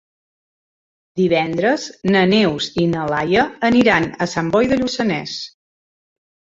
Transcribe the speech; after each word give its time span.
Divendres 1.21 1.85
na 2.17 2.25
Neus 2.33 2.71
i 2.87 2.87
na 2.97 3.05
Laia 3.13 3.47
aniran 3.73 4.11
a 4.29 4.33
Sant 4.35 4.53
Boi 4.59 4.75
de 4.75 4.85
Lluçanès. 4.85 5.41